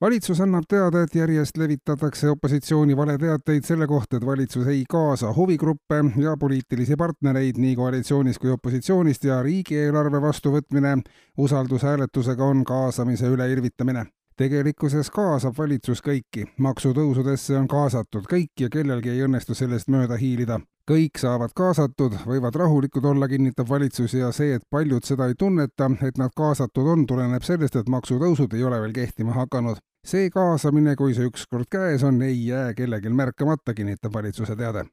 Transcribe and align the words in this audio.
valitsus 0.00 0.40
annab 0.40 0.64
teada, 0.68 1.02
et 1.02 1.14
järjest 1.14 1.56
levitatakse 1.56 2.30
opositsiooni 2.30 2.96
valeteateid 2.96 3.64
selle 3.64 3.86
kohta, 3.86 4.16
et 4.16 4.26
valitsus 4.26 4.66
ei 4.66 4.84
kaasa 4.88 5.32
huvigruppe 5.36 6.02
ja 6.22 6.36
poliitilisi 6.36 6.96
partnereid 6.96 7.58
nii 7.58 7.76
koalitsioonis 7.76 8.38
kui 8.38 8.50
opositsioonist 8.50 9.24
ja 9.24 9.42
riigieelarve 9.42 10.20
vastuvõtmine 10.22 10.98
usaldushääletusega 11.38 12.44
on 12.44 12.64
kaasamise 12.64 13.32
üle 13.32 13.50
irvitamine 13.52 14.06
tegelikkuses 14.36 15.10
kaasab 15.10 15.56
valitsus 15.58 16.02
kõiki, 16.04 16.46
maksutõusudesse 16.60 17.56
on 17.58 17.68
kaasatud 17.68 18.26
kõik 18.30 18.60
ja 18.60 18.68
kellelgi 18.72 19.14
ei 19.14 19.22
õnnestu 19.24 19.54
sellest 19.54 19.88
mööda 19.88 20.18
hiilida. 20.20 20.60
kõik 20.90 21.18
saavad 21.18 21.50
kaasatud, 21.56 22.12
võivad 22.26 22.54
rahulikud 22.54 23.04
olla, 23.04 23.28
kinnitab 23.28 23.68
valitsus 23.68 24.14
ja 24.14 24.30
see, 24.32 24.54
et 24.54 24.62
paljud 24.70 25.04
seda 25.04 25.26
ei 25.26 25.34
tunneta, 25.38 25.90
et 26.02 26.18
nad 26.18 26.30
kaasatud 26.36 26.86
on, 26.86 27.06
tuleneb 27.06 27.42
sellest, 27.42 27.76
et 27.76 27.88
maksutõusud 27.88 28.54
ei 28.54 28.64
ole 28.64 28.80
veel 28.80 28.92
kehtima 28.92 29.32
hakanud. 29.32 29.76
see 30.06 30.30
kaasamine, 30.30 30.94
kui 30.96 31.14
see 31.14 31.26
ükskord 31.26 31.66
käes 31.70 32.04
on, 32.04 32.22
ei 32.22 32.46
jää 32.46 32.74
kellelgi 32.74 33.08
märkamata, 33.08 33.74
kinnitab 33.74 34.14
valitsuse 34.14 34.56
teade 34.56 34.84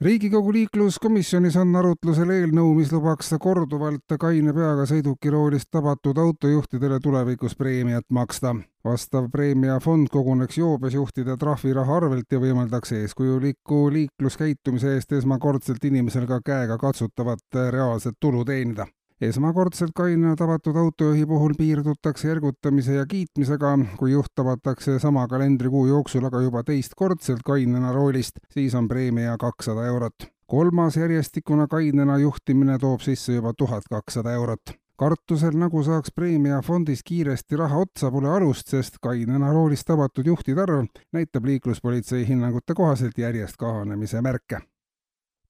riigikogu 0.00 0.52
liikluskomisjonis 0.52 1.56
on 1.56 1.76
arutlusel 1.76 2.30
eelnõu, 2.34 2.72
mis 2.78 2.92
lubaks 2.92 3.30
korduvalt 3.40 4.16
kaine 4.20 4.54
peaga 4.56 4.86
sõidukiroolist 4.90 5.70
tabatud 5.70 6.18
autojuhtidele 6.18 6.98
tulevikus 7.02 7.54
preemiat 7.56 8.04
maksta. 8.10 8.54
vastav 8.84 9.30
preemiafond 9.32 10.08
koguneks 10.12 10.58
joobesjuhtide 10.58 11.36
trahviraha 11.36 11.96
arvelt 11.96 12.32
ja 12.32 12.38
võimaldaks 12.38 12.92
eeskujuliku 12.92 13.92
liikluskäitumise 13.92 14.94
eest 14.94 15.12
esmakordselt 15.12 15.84
inimesel 15.84 16.26
ka 16.26 16.40
käega 16.44 16.78
katsutavat 16.78 17.70
reaalset 17.70 18.14
tulu 18.20 18.44
teenida 18.44 18.86
esmakordselt 19.28 19.92
kainena 19.96 20.36
tabatud 20.36 20.76
autojuhi 20.76 21.26
puhul 21.26 21.54
piirdutakse 21.58 22.30
ergutamise 22.30 22.94
ja 22.94 23.06
kiitmisega, 23.06 23.72
kui 23.98 24.12
juht 24.12 24.32
tabatakse 24.34 24.98
sama 24.98 25.26
kalendrikuu 25.28 25.86
jooksul 25.86 26.24
aga 26.28 26.40
juba 26.44 26.62
teistkordselt 26.64 27.42
kainena 27.44 27.92
roolist, 27.92 28.40
siis 28.50 28.74
on 28.74 28.88
preemia 28.88 29.36
kakssada 29.40 29.86
eurot. 29.86 30.30
kolmas 30.46 30.96
järjestikuna 30.96 31.66
kainena 31.66 32.18
juhtimine 32.18 32.78
toob 32.78 33.00
sisse 33.00 33.32
juba 33.32 33.52
tuhat 33.58 33.84
kakssada 33.90 34.32
eurot. 34.32 34.74
Kartusel, 34.96 35.56
nagu 35.58 35.82
saaks 35.82 36.12
preemiafondist 36.14 37.02
kiiresti 37.06 37.56
raha 37.56 37.80
otsa, 37.86 38.10
pole 38.10 38.28
alust, 38.30 38.68
sest 38.68 39.00
kainena 39.02 39.52
roolist 39.52 39.86
tabatud 39.86 40.26
juhtide 40.26 40.62
arv 40.62 40.86
näitab 41.12 41.44
liikluspolitsei 41.44 42.28
hinnangute 42.28 42.74
kohaselt 42.74 43.18
järjest 43.18 43.56
kahanemise 43.56 44.22
märke 44.22 44.62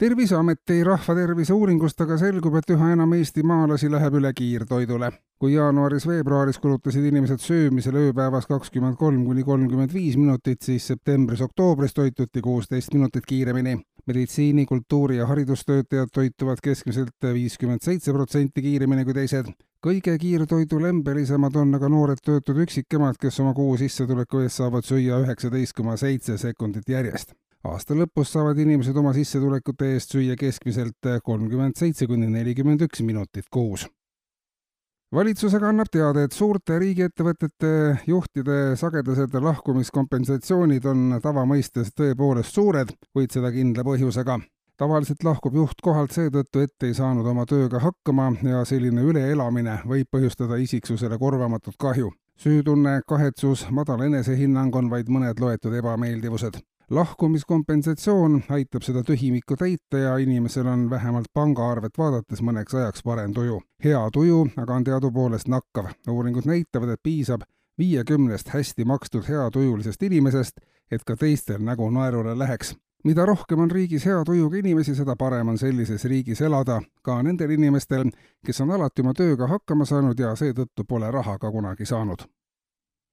terviseameti 0.00 0.84
rahvatervise 0.84 1.52
uuringust 1.52 1.98
aga 2.00 2.16
selgub, 2.16 2.54
et 2.56 2.70
üha 2.72 2.86
enam 2.94 3.10
eestimaalasi 3.12 3.90
läheb 3.92 4.14
üle 4.16 4.30
kiirtoidule. 4.32 5.10
kui 5.40 5.54
jaanuaris-veebruaris 5.54 6.58
kulutasid 6.60 7.04
inimesed 7.08 7.40
söömisele 7.40 8.06
ööpäevas 8.06 8.48
kakskümmend 8.48 8.96
kolm 9.00 9.24
kuni 9.24 9.44
kolmkümmend 9.44 9.92
viis 9.92 10.16
minutit, 10.16 10.62
siis 10.62 10.86
septembris-oktoobris 10.90 11.94
toituti 11.96 12.40
kuusteist 12.40 12.94
minutit 12.94 13.26
kiiremini. 13.26 13.80
meditsiini, 14.06 14.66
kultuuri 14.66 15.16
ja 15.16 15.26
haridustöötajad 15.26 16.08
toituvad 16.14 16.58
keskmiselt 16.62 17.28
viiskümmend 17.32 17.84
seitse 17.84 18.12
protsenti 18.12 18.62
kiiremini 18.62 19.04
kui 19.04 19.14
teised. 19.14 19.52
kõige 19.86 20.16
kiirtoidulembelisemad 20.18 21.56
on 21.56 21.74
aga 21.74 21.88
noored 21.88 22.24
töötud 22.24 22.64
üksikemad, 22.64 23.20
kes 23.20 23.40
oma 23.40 23.52
kuu 23.54 23.76
sissetuleku 23.76 24.40
eest 24.40 24.56
saavad 24.56 24.84
süüa 24.84 25.20
üheksateist 25.26 25.76
koma 25.76 25.96
seitse 25.96 26.38
sekundit 26.38 26.88
järjest 26.88 27.39
aasta 27.68 27.94
lõpus 27.94 28.32
saavad 28.32 28.58
inimesed 28.62 28.96
oma 28.96 29.12
sissetulekute 29.12 29.92
eest 29.94 30.14
süüa 30.14 30.36
keskmiselt 30.40 31.08
kolmkümmend 31.24 31.76
seitse 31.76 32.06
kuni 32.08 32.28
nelikümmend 32.32 32.80
üks 32.86 33.02
minutit 33.04 33.50
kuus. 33.52 33.86
valitsus 35.12 35.54
aga 35.54 35.68
annab 35.68 35.90
teada, 35.92 36.22
et 36.22 36.32
suurte 36.32 36.78
riigiettevõtete 36.78 37.72
juhtide 38.06 38.76
sagedased 38.80 39.34
lahkumiskompensatsioonid 39.34 40.86
on 40.86 41.18
tavamõistes 41.22 41.92
tõepoolest 41.98 42.54
suured, 42.54 42.94
kuid 43.12 43.30
seda 43.34 43.52
kindla 43.52 43.84
põhjusega 43.84 44.38
tavaliselt 44.80 45.24
lahkub 45.24 45.54
juht 45.54 45.82
kohalt 45.84 46.14
seetõttu, 46.16 46.62
et 46.64 46.88
ei 46.88 46.94
saanud 46.96 47.26
oma 47.26 47.44
tööga 47.44 47.82
hakkama 47.84 48.30
ja 48.46 48.64
selline 48.64 49.04
üleelamine 49.04 49.82
võib 49.84 50.08
põhjustada 50.08 50.56
isiksusele 50.56 51.18
korvamatut 51.18 51.76
kahju. 51.76 52.12
süütunne, 52.40 53.02
kahetsus, 53.06 53.66
madal 53.70 54.00
enesehinnang 54.00 54.76
on 54.76 54.88
vaid 54.88 55.12
mõned 55.12 55.40
loetud 55.40 55.74
ebameeldivused 55.76 56.62
lahkumiskompensatsioon 56.90 58.42
aitab 58.48 58.82
seda 58.82 59.02
tühimikku 59.06 59.56
täita 59.56 59.98
ja 59.98 60.16
inimesel 60.16 60.66
on 60.66 60.90
vähemalt 60.90 61.28
pangaarvet 61.34 61.98
vaadates 61.98 62.42
mõneks 62.42 62.74
ajaks 62.76 63.02
parem 63.02 63.34
tuju. 63.34 63.62
hea 63.84 64.00
tuju 64.12 64.46
aga 64.56 64.74
on 64.74 64.84
teadupoolest 64.84 65.48
nakkav. 65.48 65.86
uuringud 66.08 66.44
näitavad, 66.44 66.88
et 66.88 67.00
piisab 67.02 67.40
viiekümnest 67.78 68.48
hästi 68.48 68.84
makstud 68.84 69.28
heatujulisest 69.28 70.02
inimesest, 70.02 70.60
et 70.90 71.04
ka 71.04 71.16
teistel 71.16 71.62
nägu 71.62 71.90
naerule 71.90 72.38
läheks. 72.38 72.74
mida 73.04 73.26
rohkem 73.26 73.58
on 73.58 73.70
riigis 73.70 74.06
hea 74.06 74.24
tujuga 74.24 74.56
inimesi, 74.56 74.94
seda 74.94 75.16
parem 75.16 75.48
on 75.48 75.58
sellises 75.58 76.04
riigis 76.04 76.40
elada, 76.40 76.82
ka 77.02 77.22
nendel 77.22 77.50
inimestel, 77.50 78.10
kes 78.46 78.60
on 78.60 78.70
alati 78.70 79.02
oma 79.02 79.14
tööga 79.14 79.46
hakkama 79.46 79.84
saanud 79.84 80.18
ja 80.18 80.34
seetõttu 80.34 80.84
pole 80.88 81.10
raha 81.10 81.38
ka 81.38 81.50
kunagi 81.50 81.86
saanud 81.86 82.26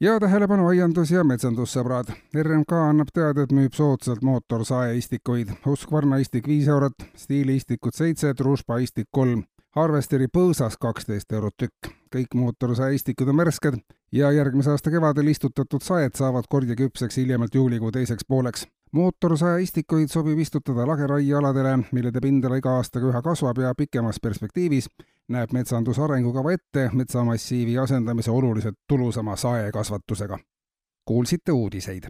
ja 0.00 0.20
tähelepanu 0.20 0.68
aiandus- 0.68 1.10
ja 1.10 1.24
metsandussõbrad. 1.24 2.12
RMK 2.34 2.72
annab 2.72 3.08
teada, 3.14 3.42
et 3.42 3.52
müüb 3.52 3.74
soodsalt 3.74 4.22
mootorsaeistikuid. 4.22 5.48
Husqvarna 5.66 6.16
istik 6.16 6.46
viis 6.46 6.68
eurot, 6.68 6.94
Stiili 7.16 7.56
istikud 7.56 7.94
seitse, 7.94 8.34
Družba 8.38 8.78
istik 8.78 9.08
kolm. 9.10 9.44
Harvesteri 9.70 10.26
põõsas 10.26 10.78
kaksteist 10.80 11.32
eurot 11.32 11.54
tükk. 11.56 11.94
kõik 12.08 12.34
mootorsaeistikud 12.34 13.28
on 13.28 13.36
värsked 13.36 13.74
ja 14.12 14.30
järgmise 14.32 14.70
aasta 14.70 14.90
kevadel 14.90 15.26
istutatud 15.28 15.82
saed 15.82 16.16
saavad 16.16 16.44
kordjaküpseks 16.48 17.16
hiljemalt 17.16 17.54
juulikuu 17.54 17.90
teiseks 17.92 18.24
pooleks 18.24 18.64
mootorsaeistikuid 18.92 20.08
sobib 20.08 20.38
istutada 20.38 20.86
lageraiealadele, 20.86 21.78
millede 21.92 22.20
pindala 22.20 22.56
iga 22.56 22.76
aastaga 22.76 23.10
üha 23.10 23.22
kasvab 23.22 23.58
ja 23.62 23.74
pikemas 23.74 24.20
perspektiivis 24.22 24.88
näeb 25.28 25.52
metsanduse 25.52 26.02
arengukava 26.02 26.52
ette 26.52 26.90
metsamassiivi 26.92 27.78
asendamise 27.78 28.30
oluliselt 28.30 28.78
tulusama 28.88 29.36
saekasvatusega. 29.36 30.38
kuulsite 31.04 31.52
uudiseid 31.52 32.04